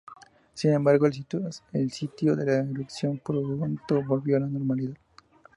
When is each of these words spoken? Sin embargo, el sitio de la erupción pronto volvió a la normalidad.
Sin 0.55 0.73
embargo, 0.73 1.05
el 1.05 1.13
sitio 1.93 2.35
de 2.35 2.43
la 2.47 2.55
erupción 2.55 3.21
pronto 3.23 4.01
volvió 4.03 4.37
a 4.37 4.39
la 4.39 4.47
normalidad. 4.47 4.97